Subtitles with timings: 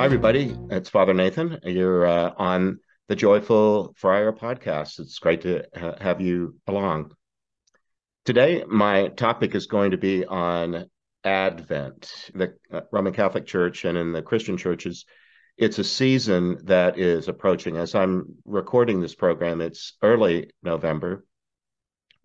[0.00, 0.56] Hi, everybody.
[0.70, 1.58] It's Father Nathan.
[1.62, 2.78] You're uh, on
[3.08, 4.98] the Joyful Friar podcast.
[4.98, 7.12] It's great to ha- have you along.
[8.24, 10.86] Today, my topic is going to be on
[11.22, 12.30] Advent.
[12.34, 15.04] The uh, Roman Catholic Church and in the Christian churches,
[15.58, 17.76] it's a season that is approaching.
[17.76, 21.26] As I'm recording this program, it's early November,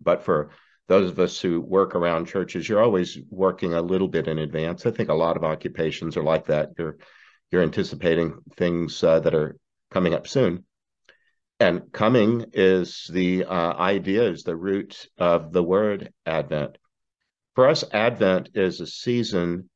[0.00, 0.48] but for
[0.88, 4.86] those of us who work around churches, you're always working a little bit in advance.
[4.86, 6.70] I think a lot of occupations are like that.
[6.78, 6.96] You're
[7.50, 9.56] you're anticipating things uh, that are
[9.90, 10.64] coming up soon.
[11.58, 16.76] And coming is the uh, idea, is the root of the word Advent.
[17.54, 19.70] For us, Advent is a season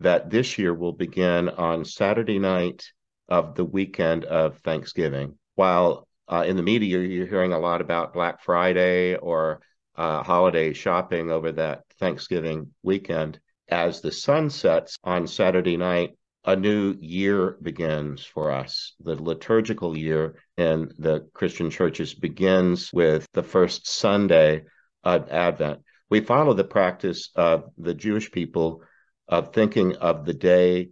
[0.00, 2.84] that this year will begin on Saturday night
[3.28, 5.36] of the weekend of Thanksgiving.
[5.56, 9.60] While uh, in the media, you're hearing a lot about Black Friday or
[9.96, 13.40] uh, holiday shopping over that Thanksgiving weekend.
[13.68, 18.94] As the sun sets on Saturday night, a new year begins for us.
[19.00, 24.64] The liturgical year in the Christian churches begins with the first Sunday
[25.02, 25.80] of Advent.
[26.10, 28.82] We follow the practice of the Jewish people
[29.26, 30.90] of thinking of the day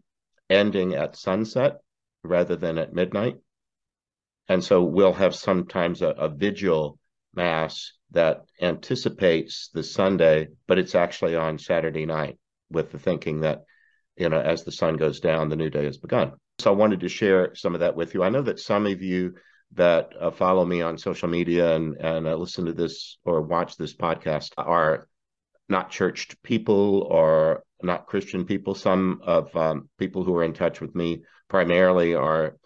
[0.48, 1.80] ending at sunset
[2.25, 3.36] rather than at midnight.
[4.48, 6.98] And so we'll have sometimes a, a vigil
[7.34, 12.39] mass that anticipates the Sunday, but it's actually on Saturday night
[12.70, 13.64] with the thinking that
[14.16, 16.32] you know, as the sun goes down, the new day has begun.
[16.58, 18.22] So I wanted to share some of that with you.
[18.22, 19.34] I know that some of you
[19.74, 23.77] that uh, follow me on social media and and uh, listen to this or watch
[23.77, 25.08] this podcast are
[25.68, 28.74] not churched people or not Christian people.
[28.74, 32.56] Some of um, people who are in touch with me primarily are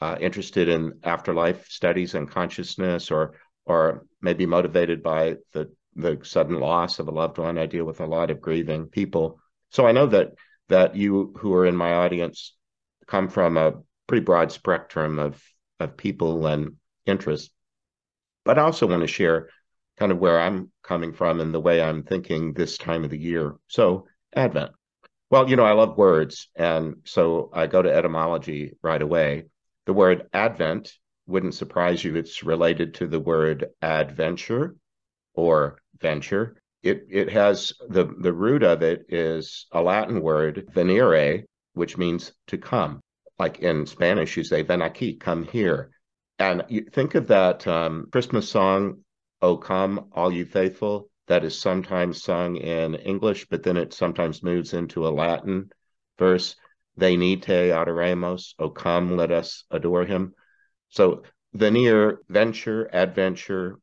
[0.00, 6.58] uh, interested in afterlife studies and consciousness, or or maybe motivated by the the sudden
[6.58, 7.58] loss of a loved one.
[7.58, 9.38] I deal with a lot of grieving people,
[9.70, 10.32] so I know that
[10.68, 12.54] that you who are in my audience
[13.06, 13.74] come from a
[14.06, 15.42] pretty broad spectrum of
[15.78, 17.50] of people and interests.
[18.44, 19.50] But I also want to share
[19.98, 23.18] kind of where I'm coming from and the way I'm thinking this time of the
[23.18, 23.54] year.
[23.68, 24.72] So, Advent.
[25.30, 26.48] Well, you know, I love words.
[26.54, 29.46] And so I go to etymology right away.
[29.86, 30.92] The word Advent
[31.26, 32.14] wouldn't surprise you.
[32.14, 34.76] It's related to the word adventure
[35.34, 36.56] or venture
[36.86, 42.32] it it has the the root of it is a Latin word venire, which means
[42.48, 43.00] to come.
[43.38, 45.90] Like in Spanish, you say ven aquí, come here.
[46.38, 49.04] And you think of that um, Christmas song,
[49.42, 54.42] "O Come, All You Faithful," that is sometimes sung in English, but then it sometimes
[54.42, 55.70] moves into a Latin
[56.18, 56.56] verse.
[56.98, 60.34] Venite adoremus, O come, let us adore him.
[60.88, 63.78] So venir, venture, adventure,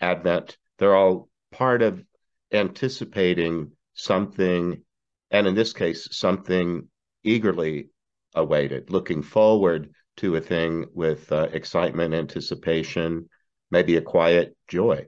[0.00, 2.02] advent, they're all part of
[2.52, 4.82] anticipating something,
[5.30, 6.88] and in this case, something
[7.24, 7.88] eagerly
[8.34, 13.28] awaited, looking forward to a thing with uh, excitement, anticipation,
[13.70, 15.06] maybe a quiet joy.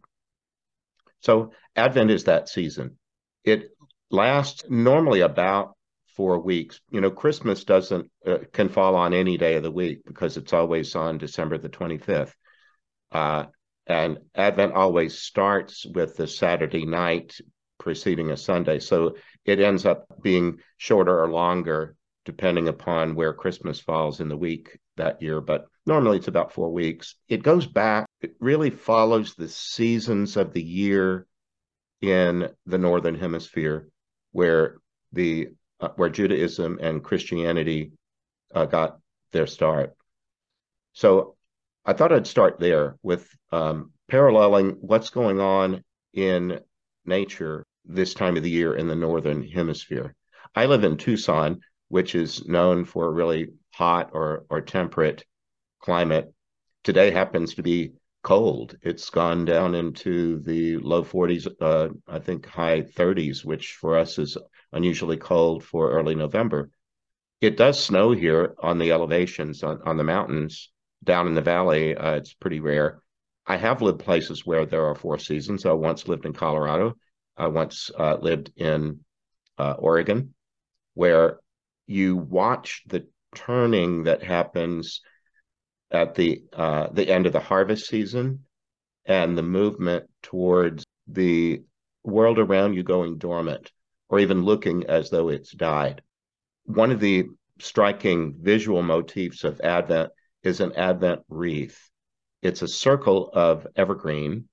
[1.21, 2.99] So, Advent is that season.
[3.45, 3.71] It
[4.11, 5.75] lasts normally about
[6.17, 6.81] four weeks.
[6.91, 10.53] You know, Christmas doesn't uh, can fall on any day of the week because it's
[10.53, 12.35] always on December the 25th.
[13.13, 13.47] Uh,
[13.87, 17.39] and Advent always starts with the Saturday night
[17.79, 18.79] preceding a Sunday.
[18.79, 21.97] So it ends up being shorter or longer
[22.27, 25.41] depending upon where Christmas falls in the week that year.
[25.41, 27.17] But normally it's about four weeks.
[27.29, 31.27] It goes back, it really follows the seasons of the year
[32.03, 33.89] in the Northern Hemisphere
[34.33, 34.77] where
[35.13, 35.49] the
[35.81, 37.93] uh, where Judaism and Christianity
[38.55, 38.99] uh, got
[39.33, 39.95] their start.
[40.93, 41.37] So
[41.85, 45.83] I thought I'd start there with um, paralleling what's going on
[46.13, 46.61] in
[47.05, 50.15] nature this time of the year in the northern hemisphere.
[50.55, 55.25] I live in Tucson, which is known for a really hot or or temperate
[55.81, 56.33] climate.
[56.85, 57.93] Today happens to be
[58.23, 58.77] cold.
[58.83, 64.19] It's gone down into the low 40s, uh, I think high 30s, which for us
[64.19, 64.37] is
[64.73, 66.71] unusually cold for early November.
[67.41, 70.71] It does snow here on the elevations on, on the mountains,
[71.03, 73.01] down in the valley, uh, it's pretty rare.
[73.47, 75.67] I have lived places where there are four seasons.
[75.67, 76.95] I once lived in Colorado.
[77.37, 79.01] I once uh, lived in
[79.59, 80.35] uh, Oregon,
[80.95, 81.41] where
[81.87, 85.01] you watch the turning that happens
[85.91, 88.45] at the uh, the end of the harvest season
[89.07, 91.63] and the movement towards the
[92.05, 93.73] world around you going dormant
[94.09, 96.03] or even looking as though it's died.
[96.65, 97.27] One of the
[97.59, 100.11] striking visual motifs of Advent
[100.43, 101.91] is an Advent wreath.
[102.43, 104.49] It's a circle of evergreen,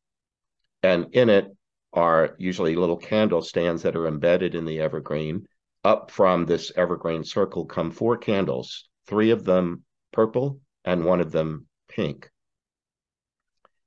[0.83, 1.55] and in it
[1.93, 5.47] are usually little candle stands that are embedded in the evergreen.
[5.83, 11.31] Up from this evergreen circle come four candles, three of them purple and one of
[11.31, 12.29] them pink.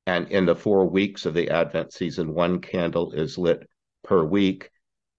[0.07, 3.69] And in the four weeks of the Advent season, one candle is lit
[4.03, 4.71] per week,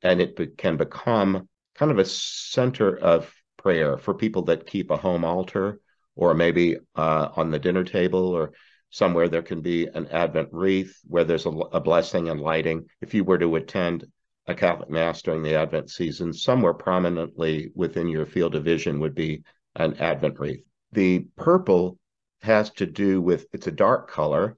[0.01, 4.89] and it be- can become kind of a center of prayer for people that keep
[4.89, 5.79] a home altar,
[6.21, 8.51] or maybe uh, on the dinner table, or
[8.91, 12.85] somewhere there can be an Advent wreath where there's a, a blessing and lighting.
[13.01, 14.06] If you were to attend
[14.45, 19.15] a Catholic Mass during the Advent season, somewhere prominently within your field of vision would
[19.15, 19.41] be
[19.75, 20.63] an Advent wreath.
[20.91, 21.97] The purple
[22.44, 24.57] has to do with it's a dark color.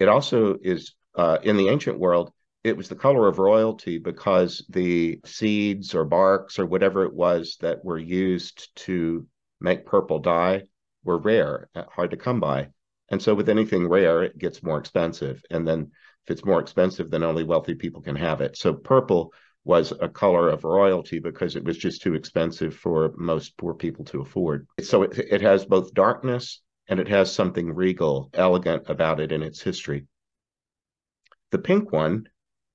[0.00, 2.32] It also is uh, in the ancient world,
[2.64, 7.58] it was the color of royalty because the seeds or barks or whatever it was
[7.60, 9.24] that were used to
[9.60, 10.62] make purple dye
[11.04, 12.68] were rare, uh, hard to come by.
[13.10, 15.42] And so with anything rare, it gets more expensive.
[15.50, 15.90] And then
[16.26, 18.56] if it's more expensive, then only wealthy people can have it.
[18.56, 19.32] So purple
[19.64, 24.04] was a color of royalty because it was just too expensive for most poor people
[24.06, 24.66] to afford.
[24.80, 29.42] So it, it has both darkness and it has something regal, elegant about it in
[29.42, 30.06] its history.
[31.50, 32.28] The pink one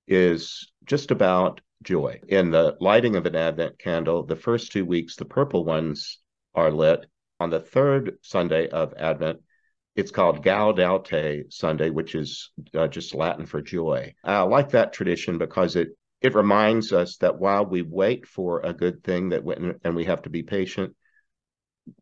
[0.07, 2.19] is just about joy.
[2.27, 6.19] In the lighting of an Advent candle, the first two weeks, the purple ones
[6.55, 7.05] are lit.
[7.39, 9.41] On the third Sunday of Advent,
[9.95, 14.13] it's called Gaudete Sunday, which is uh, just Latin for joy.
[14.23, 15.89] I like that tradition because it
[16.21, 20.05] it reminds us that while we wait for a good thing that we, and we
[20.05, 20.95] have to be patient,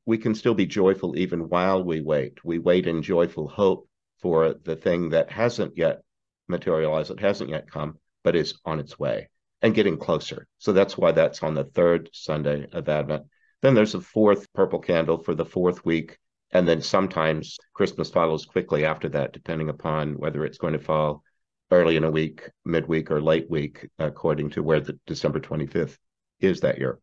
[0.05, 2.45] we can still be joyful even while we wait.
[2.45, 3.89] We wait in joyful hope
[4.21, 6.03] for the thing that hasn't yet
[6.47, 9.29] materialized, it hasn't yet come, but is on its way
[9.61, 10.47] and getting closer.
[10.59, 13.25] So that's why that's on the third Sunday of Advent.
[13.61, 16.17] Then there's a fourth purple candle for the fourth week.
[16.51, 21.23] And then sometimes Christmas follows quickly after that, depending upon whether it's going to fall
[21.71, 25.97] early in a week, midweek, or late week, according to where the December 25th
[26.41, 26.99] is that year.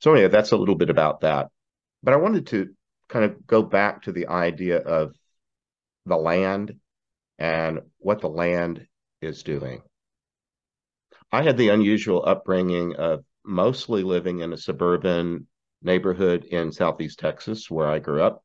[0.00, 1.48] So, anyway, that's a little bit about that.
[2.02, 2.74] But I wanted to
[3.08, 5.14] kind of go back to the idea of
[6.04, 6.74] the land
[7.38, 8.86] and what the land
[9.22, 9.80] is doing.
[11.32, 15.46] I had the unusual upbringing of mostly living in a suburban
[15.84, 18.42] neighborhood in Southeast Texas where I grew up.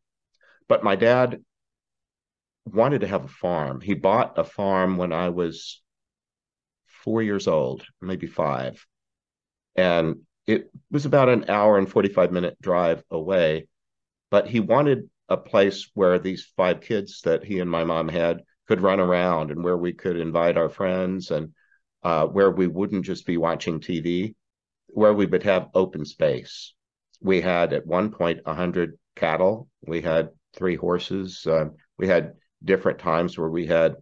[0.68, 1.42] But my dad
[2.66, 3.82] wanted to have a farm.
[3.82, 5.82] He bought a farm when I was
[6.86, 8.86] four years old, maybe five.
[9.76, 13.68] And it was about an hour and 45 minute drive away.
[14.30, 18.42] But he wanted a place where these five kids that he and my mom had
[18.68, 21.54] could run around and where we could invite our friends and
[22.04, 24.36] uh, where we wouldn't just be watching TV,
[24.88, 26.74] where we would have open space.
[27.22, 29.68] We had at one point 100 cattle.
[29.86, 31.46] We had three horses.
[31.46, 31.66] Uh,
[31.98, 32.34] we had
[32.64, 33.96] different times where we had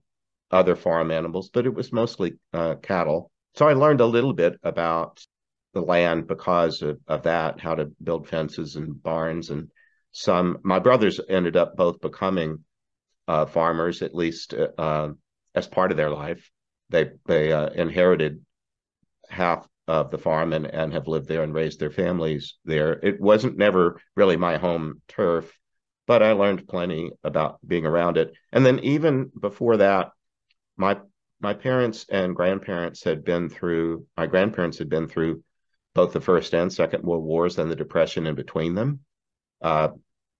[0.52, 3.32] other farm animals, but it was mostly uh, cattle.
[3.56, 5.26] So I learned a little bit about
[5.74, 9.50] the land because of, of that, how to build fences and barns.
[9.50, 9.70] And
[10.12, 12.64] some, my brothers ended up both becoming
[13.28, 15.10] uh, farmers, at least uh, uh
[15.54, 16.50] as part of their life.
[16.90, 18.46] They, they uh, inherited
[19.28, 22.94] half of the farm and, and have lived there and raised their families there.
[23.04, 25.52] It wasn't never really my home turf
[26.08, 28.34] but I learned plenty about being around it.
[28.52, 30.12] And then even before that,
[30.78, 30.98] my
[31.40, 35.44] my parents and grandparents had been through my grandparents had been through
[35.94, 39.02] both the first and second world wars and the depression in between them.
[39.62, 39.90] Uh,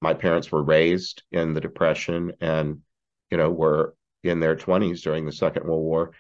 [0.02, 2.80] my parents were raised in the depression and
[3.30, 6.12] you know were in their 20s during the second world war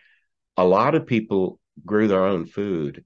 [0.56, 3.04] a lot of people grew their own food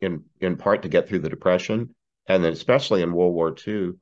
[0.00, 1.94] in in part to get through the depression.
[2.26, 3.92] And then especially in world war ii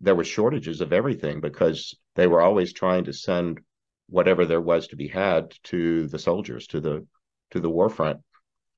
[0.00, 3.60] there were shortages of everything because they were always trying to send
[4.08, 7.06] whatever there was to be had to the soldiers to the
[7.50, 8.20] to the war front.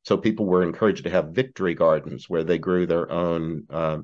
[0.02, 3.98] So people were encouraged to have victory gardens where they grew their own uh,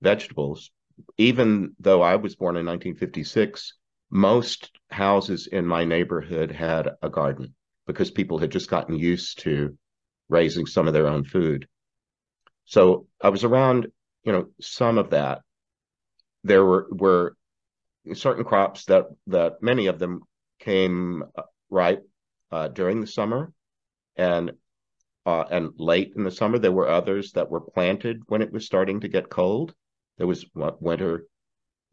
[0.00, 0.70] vegetables.
[1.18, 3.74] Even though i was born in 1956
[4.10, 7.54] most houses in my neighborhood had a garden
[7.86, 9.76] because people had just gotten used to
[10.28, 11.66] raising some of their own food
[12.64, 13.86] so i was around
[14.24, 15.42] you know some of that.
[16.44, 17.36] There were were
[18.14, 20.22] certain crops that that many of them
[20.58, 22.06] came uh, ripe
[22.50, 23.52] uh, during the summer
[24.16, 24.52] and
[25.26, 26.58] uh, and late in the summer.
[26.58, 29.74] There were others that were planted when it was starting to get cold.
[30.18, 31.26] There was winter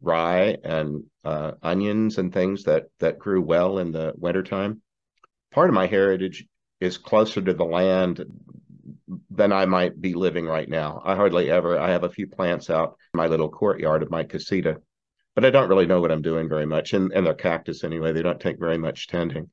[0.02, 4.82] rye and uh, onions and things that that grew well in the wintertime.
[5.52, 6.46] Part of my heritage
[6.80, 8.24] is closer to the land
[9.30, 11.02] than I might be living right now.
[11.04, 14.24] I hardly ever, I have a few plants out in my little courtyard of my
[14.24, 14.80] casita,
[15.34, 16.92] but I don't really know what I'm doing very much.
[16.92, 19.50] And, and they're cactus anyway, they don't take very much tending.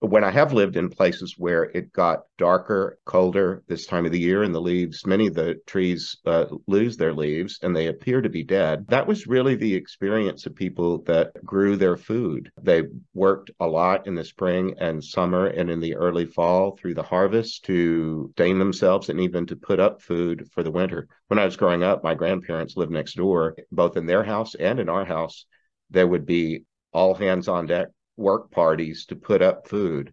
[0.00, 4.20] When I have lived in places where it got darker, colder this time of the
[4.20, 8.20] year, and the leaves, many of the trees uh, lose their leaves and they appear
[8.20, 12.50] to be dead, that was really the experience of people that grew their food.
[12.62, 16.94] They worked a lot in the spring and summer and in the early fall through
[16.94, 21.08] the harvest to sustain themselves and even to put up food for the winter.
[21.26, 24.78] When I was growing up, my grandparents lived next door, both in their house and
[24.78, 25.44] in our house.
[25.90, 27.88] There would be all hands on deck
[28.18, 30.12] work parties to put up food.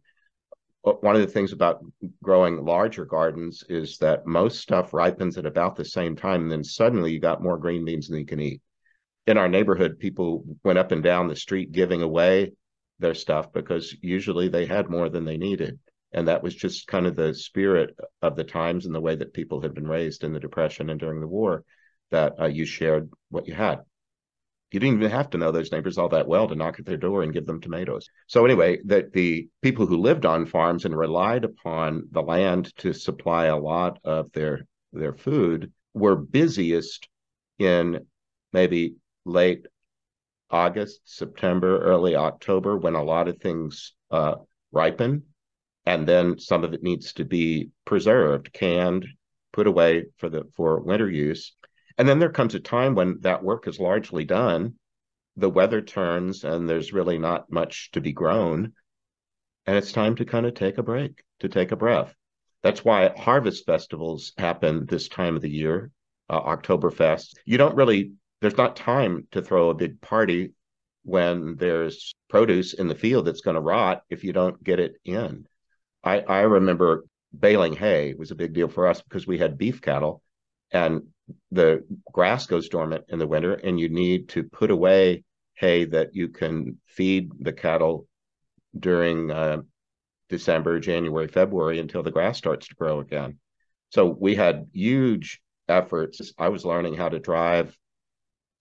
[0.81, 1.83] One of the things about
[2.21, 6.63] growing larger gardens is that most stuff ripens at about the same time, and then
[6.63, 8.62] suddenly you got more green beans than you can eat.
[9.25, 12.51] In our neighborhood, people went up and down the street giving away
[13.00, 15.79] their stuff because usually they had more than they needed.
[16.13, 19.33] And that was just kind of the spirit of the times and the way that
[19.33, 21.63] people had been raised in the Depression and during the war,
[22.12, 23.79] that uh, you shared what you had
[24.72, 26.98] you didn't even have to know those neighbors all that well to knock at their
[26.98, 28.07] door and give them tomatoes.
[28.27, 32.93] So anyway, that the people who lived on farms and relied upon the land to
[32.93, 37.07] supply a lot of their their food were busiest
[37.60, 38.05] in
[38.53, 38.95] maybe
[39.25, 39.65] late
[40.50, 44.36] August, September, early October, when a lot of things uh,
[44.72, 45.24] ripen,
[45.86, 49.05] and then some of it needs to be preserved, canned,
[49.53, 51.54] put away for the for winter use.
[51.97, 54.75] And then there comes a time when that work is largely done,
[55.37, 58.73] the weather turns, and there's really not much to be grown.
[59.65, 62.13] And it's time to kind of take a break, to take a breath.
[62.63, 65.91] That's why harvest festivals happen this time of the year,
[66.29, 67.35] uh, Oktoberfest.
[67.45, 70.53] You don't really, there's not time to throw a big party
[71.03, 74.95] when there's produce in the field that's going to rot if you don't get it
[75.05, 75.45] in.
[76.03, 77.05] I, I remember
[77.37, 80.21] baling hay was a big deal for us because we had beef cattle
[80.71, 81.03] and
[81.51, 85.24] the grass goes dormant in the winter and you need to put away
[85.55, 88.08] hay that you can feed the cattle
[88.77, 89.62] during uh,
[90.29, 93.39] December, January, February until the grass starts to grow again.
[93.89, 96.34] So we had huge efforts.
[96.38, 97.75] I was learning how to drive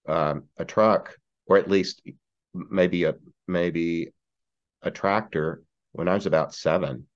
[0.06, 1.16] um, a truck,
[1.46, 2.02] or at least
[2.54, 3.14] maybe a
[3.48, 4.12] maybe
[4.82, 7.06] a tractor when I was about seven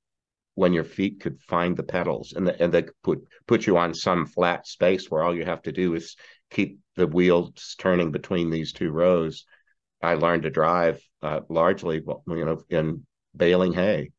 [0.58, 3.94] when your feet could find the pedals and the, and they put put you on
[3.94, 6.16] some flat space where all you have to do is
[6.50, 9.44] keep the wheels turning between these two rows.
[10.02, 14.10] I learned to drive uh, largely, you know, in baling hay,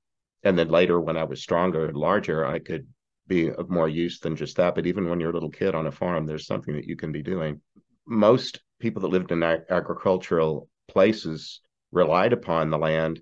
[0.42, 2.88] and then later when I was stronger and larger, I could
[3.28, 4.76] be of more use than just that.
[4.76, 7.12] But even when you're a little kid on a farm, there's something that you can
[7.12, 7.60] be doing.
[8.08, 11.60] Most people that lived in ag- agricultural places
[11.92, 13.22] relied upon the land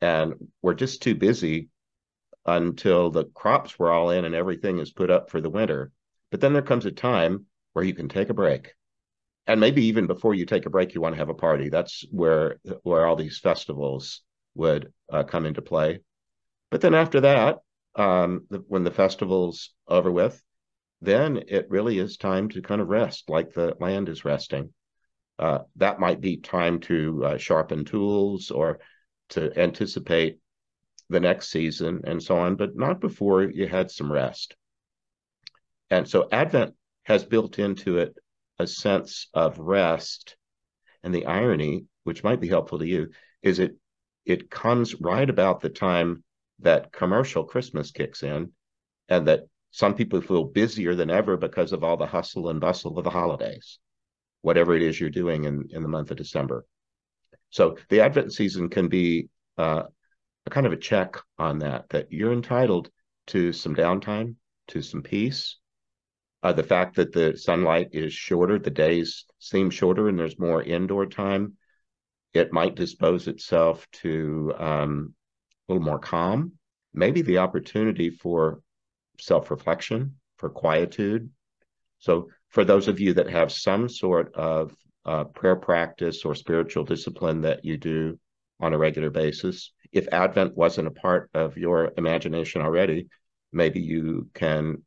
[0.00, 1.69] and were just too busy
[2.46, 5.92] until the crops were all in and everything is put up for the winter.
[6.30, 8.74] But then there comes a time where you can take a break.
[9.46, 11.68] And maybe even before you take a break, you want to have a party.
[11.68, 14.22] That's where where all these festivals
[14.54, 16.00] would uh, come into play.
[16.70, 17.58] But then after that,
[17.96, 20.40] um, the, when the festival's over with,
[21.00, 24.72] then it really is time to kind of rest, like the land is resting.
[25.38, 28.78] Uh, that might be time to uh, sharpen tools or
[29.30, 30.38] to anticipate
[31.10, 34.56] the next season and so on, but not before you had some rest.
[35.90, 38.16] And so Advent has built into it
[38.58, 40.36] a sense of rest.
[41.02, 43.10] And the irony, which might be helpful to you,
[43.42, 43.76] is it
[44.24, 46.22] it comes right about the time
[46.60, 48.52] that commercial Christmas kicks in,
[49.08, 49.40] and that
[49.70, 53.10] some people feel busier than ever because of all the hustle and bustle of the
[53.10, 53.78] holidays,
[54.42, 56.66] whatever it is you're doing in, in the month of December.
[57.48, 59.84] So the Advent season can be uh,
[60.46, 62.90] a kind of a check on that, that you're entitled
[63.28, 64.36] to some downtime,
[64.68, 65.56] to some peace.
[66.42, 70.62] Uh, the fact that the sunlight is shorter, the days seem shorter, and there's more
[70.62, 71.54] indoor time,
[72.32, 75.14] it might dispose itself to um,
[75.68, 76.52] a little more calm.
[76.94, 78.62] Maybe the opportunity for
[79.20, 81.30] self reflection, for quietude.
[81.98, 86.84] So, for those of you that have some sort of uh, prayer practice or spiritual
[86.84, 88.18] discipline that you do
[88.58, 93.08] on a regular basis, if Advent wasn't a part of your imagination already,
[93.52, 94.82] maybe you can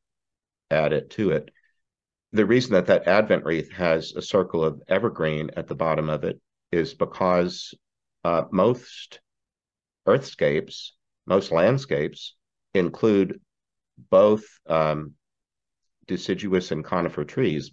[0.71, 1.49] add it to it.
[2.31, 6.23] The reason that that Advent wreath has a circle of evergreen at the bottom of
[6.23, 6.39] it
[6.71, 7.73] is because
[8.23, 9.19] uh, most
[10.07, 10.93] earthscapes,
[11.25, 12.35] most landscapes
[12.73, 13.39] include
[14.09, 15.13] both um,
[16.07, 17.71] deciduous and conifer trees,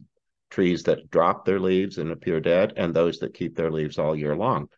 [0.51, 4.15] trees that drop their leaves and appear dead, and those that keep their leaves all
[4.15, 4.69] year long.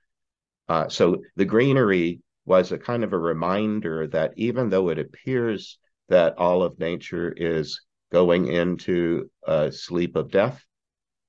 [0.68, 5.78] Uh, so the greenery was a kind of a reminder that even though it appears
[6.08, 7.80] that all of nature is
[8.10, 10.62] going into a sleep of death,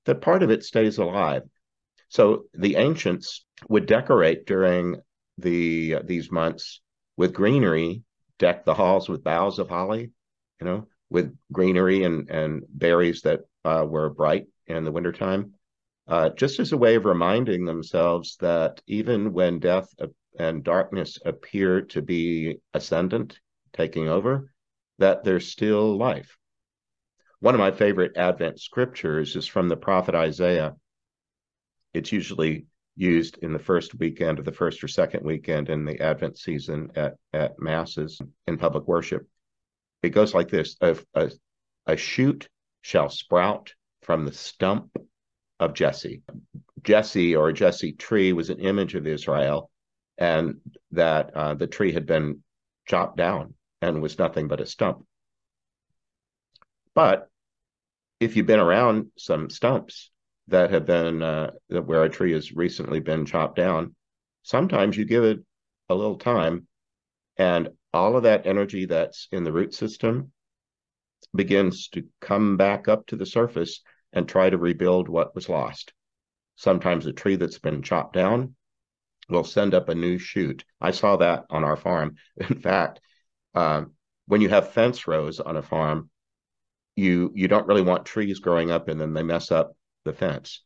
[0.06, 1.44] that part of it stays alive.
[2.10, 4.98] So the ancients would decorate during
[5.38, 6.82] the these months
[7.18, 8.04] with greenery,
[8.40, 10.12] deck the halls with boughs of holly,
[10.60, 15.54] you know, with greenery and, and berries that uh, were bright in the wintertime,
[16.08, 19.88] uh, just as a way of reminding themselves that even when death
[20.40, 23.40] and darkness appear to be ascendant,
[23.74, 24.52] taking over,
[25.00, 26.38] that there's still life.
[27.40, 30.76] One of my favorite Advent scriptures is from the prophet Isaiah.
[31.94, 36.00] It's usually used in the first weekend or the first or second weekend in the
[36.00, 39.28] Advent season at, at masses in public worship.
[40.04, 41.32] It goes like this a, a,
[41.88, 42.48] a shoot
[42.82, 43.74] shall sprout
[44.04, 44.96] from the stump
[45.60, 46.22] of Jesse.
[46.84, 49.70] Jesse or Jesse tree was an image of Israel,
[50.18, 50.56] and
[50.92, 52.44] that uh, the tree had been
[52.86, 55.06] chopped down and was nothing but a stump.
[56.94, 57.30] But
[58.20, 60.12] if you've been around some stumps
[60.48, 63.96] that have been uh, where a tree has recently been chopped down,
[64.44, 65.40] sometimes you give it
[65.90, 66.68] a little time,
[67.38, 70.32] and all of that energy that's in the root system
[71.36, 75.94] begins to come back up to the surface and try to rebuild what was lost.
[76.56, 78.56] Sometimes a tree that's been chopped down
[79.30, 80.64] will send up a new shoot.
[80.82, 82.16] I saw that on our farm.
[82.38, 83.00] In fact,
[83.56, 83.94] um,
[84.28, 86.10] when you have fence rows on a farm,
[86.96, 89.76] you you don't really want trees growing up and then they mess up
[90.06, 90.62] the fence.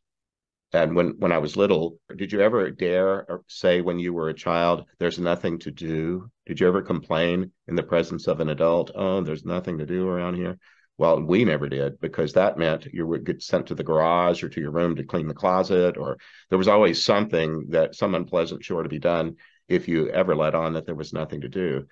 [0.72, 4.34] And when when I was little, did you ever dare say when you were a
[4.34, 6.30] child, "There's nothing to do"?
[6.46, 8.90] Did you ever complain in the presence of an adult?
[8.94, 10.58] Oh, there's nothing to do around here.
[10.98, 14.48] Well, we never did because that meant you would get sent to the garage or
[14.48, 16.18] to your room to clean the closet, or
[16.50, 19.36] there was always something that some unpleasant chore to be done
[19.68, 21.86] if you ever let on that there was nothing to do.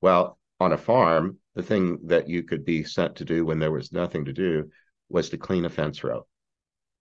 [0.00, 3.72] Well, on a farm, the thing that you could be sent to do when there
[3.72, 4.70] was nothing to do
[5.08, 6.24] was to clean a fence row,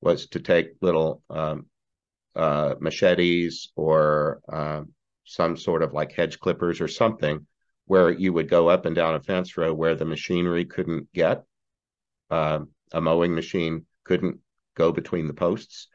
[0.01, 1.68] was to take little um,
[2.36, 4.82] uh, machetes or uh,
[5.25, 7.46] some sort of like hedge clippers or something
[7.85, 11.44] where you would go up and down a fence row where the machinery couldn't get
[12.31, 12.59] uh,
[12.94, 14.39] a mowing machine couldn't
[14.75, 15.87] go between the posts.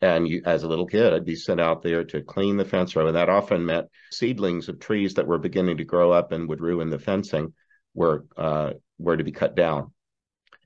[0.00, 2.94] And you, as a little kid, I'd be sent out there to clean the fence
[2.96, 3.06] row.
[3.06, 6.60] And that often meant seedlings of trees that were beginning to grow up and would
[6.60, 7.54] ruin the fencing
[7.94, 9.92] were, uh, were to be cut down.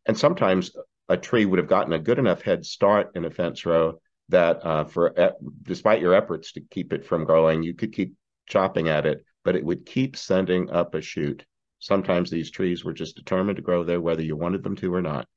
[0.06, 0.72] And sometimes
[1.08, 4.00] a tree would have gotten a good enough head start in a fence row
[4.30, 8.14] that uh, for despite your efforts to keep it from growing, you could keep
[8.46, 11.44] chopping at it, but it would keep sending up a shoot.
[11.78, 15.02] Sometimes these trees were just determined to grow there, whether you wanted them to or
[15.02, 15.28] not.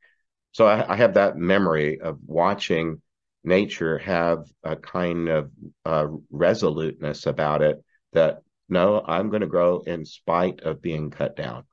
[0.51, 3.01] So I, I have that memory of watching
[3.43, 5.51] nature have a kind of
[5.85, 11.35] uh, resoluteness about it that no, I'm going to grow in spite of being cut
[11.35, 11.65] down.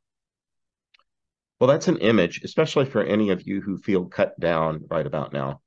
[1.61, 5.33] Well, that's an image, especially for any of you who feel cut down right about
[5.33, 5.61] now.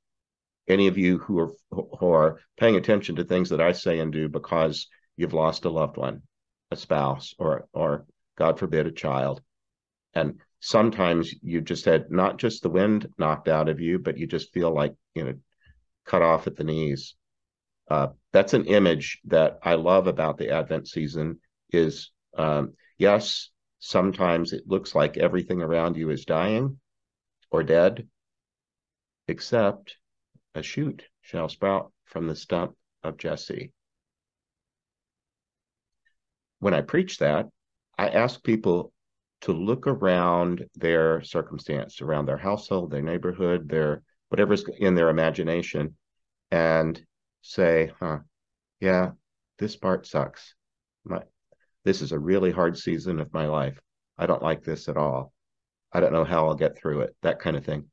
[0.68, 4.12] Any of you who are who are paying attention to things that I say and
[4.12, 6.22] do because you've lost a loved one,
[6.70, 8.06] a spouse, or or
[8.42, 9.40] God forbid, a child.
[10.14, 14.26] And sometimes you just had not just the wind knocked out of you, but you
[14.26, 15.34] just feel like, you know,
[16.06, 17.14] cut off at the knees.
[17.88, 21.38] Uh, that's an image that I love about the Advent season
[21.72, 26.80] is, um, yes, sometimes it looks like everything around you is dying
[27.48, 28.08] or dead,
[29.28, 29.94] except
[30.56, 32.74] a shoot shall sprout from the stump
[33.04, 33.70] of Jesse.
[36.58, 37.46] When I preach that,
[38.02, 38.92] I ask people
[39.42, 45.96] to look around their circumstance, around their household, their neighborhood, their whatever's in their imagination,
[46.50, 47.00] and
[47.42, 48.18] say, huh,
[48.80, 49.12] yeah,
[49.60, 50.56] this part sucks.
[51.04, 51.20] My,
[51.84, 53.78] this is a really hard season of my life.
[54.18, 55.32] I don't like this at all.
[55.92, 57.84] I don't know how I'll get through it, that kind of thing.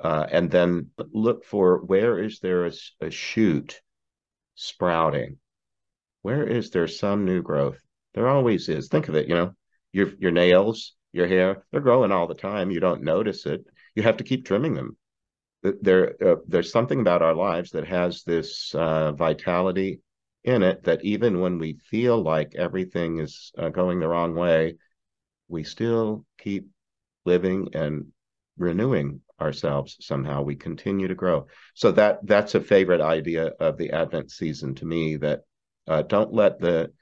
[0.00, 3.80] Uh, and then look for where is there a, a shoot
[4.54, 5.38] sprouting?
[6.20, 7.80] Where is there some new growth?
[8.14, 8.88] There always is.
[8.88, 9.54] Think of it, you know,
[9.92, 12.70] your your nails, your hair, they're growing all the time.
[12.70, 13.64] You don't notice it.
[13.94, 14.96] You have to keep trimming them.
[15.62, 20.00] There, uh, there's something about our lives that has this uh, vitality
[20.42, 24.76] in it that even when we feel like everything is uh, going the wrong way,
[25.48, 26.66] we still keep
[27.24, 28.06] living and
[28.58, 30.42] renewing ourselves somehow.
[30.42, 31.46] We continue to grow.
[31.74, 35.16] So that that's a favorite idea of the Advent season to me.
[35.16, 35.40] That
[35.86, 36.92] uh, don't let the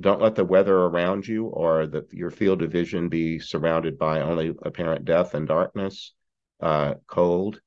[0.00, 4.20] don't let the weather around you or the, your field of vision be surrounded by
[4.20, 6.12] only apparent death and darkness,
[6.60, 7.60] uh, cold.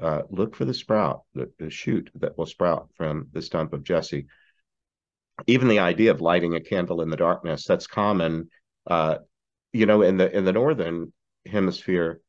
[0.00, 3.84] Uh, look for the sprout, the, the, shoot that will sprout from the stump of
[3.84, 4.26] Jesse.
[5.46, 8.48] Even the idea of lighting a candle in the darkness, that's common.
[8.86, 9.16] Uh,
[9.72, 11.12] you know, in the in the northern
[11.46, 12.20] hemisphere,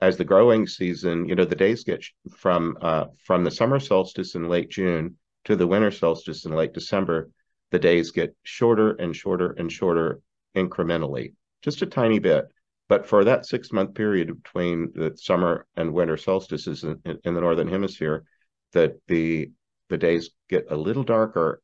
[0.00, 2.04] as the growing season, you know, the days get
[2.36, 6.74] from uh, from the summer solstice in late June to the winter solstice in late
[6.74, 7.30] December
[7.76, 10.20] the days get shorter and shorter and shorter
[10.56, 12.46] incrementally, just a tiny bit.
[12.88, 17.40] But for that six month period between the summer and winter solstices in, in the
[17.42, 18.24] northern hemisphere,
[18.72, 19.50] that the
[19.90, 21.60] the days get a little darker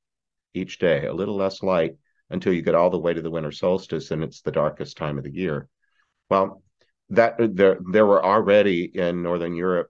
[0.52, 1.96] each day, a little less light
[2.28, 5.16] until you get all the way to the winter solstice, and it's the darkest time
[5.16, 5.66] of the year.
[6.28, 6.62] Well,
[7.08, 9.88] that there there were already in northern Europe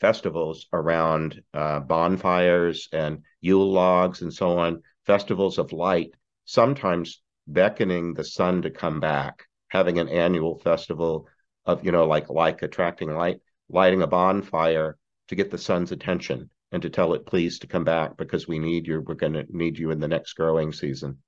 [0.00, 8.14] festivals around uh, bonfires and Yule logs and so on, festivals of light, sometimes beckoning
[8.14, 11.28] the sun to come back, having an annual festival
[11.64, 14.96] of, you know, like like attracting light, lighting a bonfire
[15.28, 18.58] to get the sun's attention and to tell it please to come back because we
[18.58, 19.00] need you.
[19.00, 21.18] We're going to need you in the next growing season.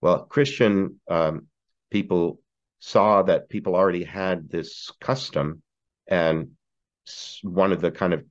[0.00, 1.46] Well, Christian um,
[1.90, 2.40] people
[2.80, 5.62] saw that people already had this custom,
[6.06, 6.50] and
[7.42, 8.24] one of the kind of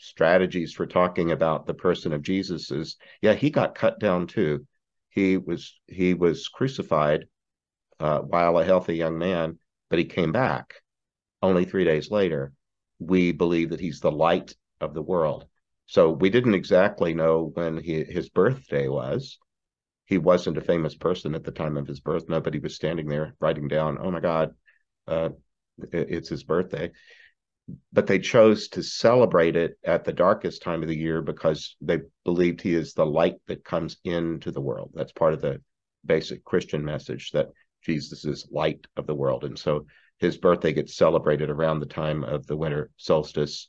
[0.00, 4.66] strategies for talking about the person of Jesus is, yeah, he got cut down too.
[5.10, 7.26] He was he was crucified
[7.98, 9.58] uh, while a healthy young man,
[9.88, 10.74] but he came back
[11.42, 12.52] only three days later.
[12.98, 15.46] We believe that he's the light of the world.
[15.86, 19.38] So we didn't exactly know when he, his birthday was.
[20.04, 22.28] He wasn't a famous person at the time of his birth.
[22.28, 24.54] Nobody was standing there writing down, "Oh my God,
[25.06, 25.30] uh,
[25.92, 26.90] it's his birthday."
[27.92, 32.00] But they chose to celebrate it at the darkest time of the year because they
[32.24, 34.90] believed he is the light that comes into the world.
[34.94, 35.60] That's part of the
[36.04, 37.48] basic Christian message that
[37.82, 39.86] Jesus is light of the world, and so
[40.18, 43.68] his birthday gets celebrated around the time of the winter solstice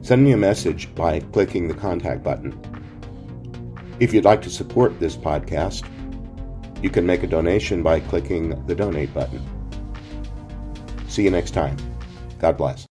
[0.00, 2.58] Send me a message by clicking the contact button.
[4.00, 5.86] If you'd like to support this podcast,
[6.82, 9.40] you can make a donation by clicking the donate button.
[11.06, 11.76] See you next time.
[12.40, 12.91] God bless.